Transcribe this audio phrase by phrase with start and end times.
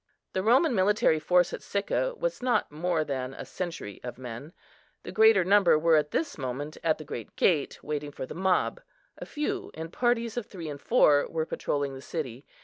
[0.33, 4.51] The Roman military force at Sicca was not more than a century of men;
[5.03, 8.81] the greater number were at this moment at the great gate, waiting for the mob;
[9.19, 12.47] a few, in parties of three and four, were patrolling the city.